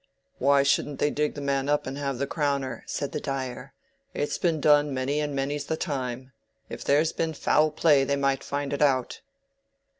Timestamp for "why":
0.39-0.63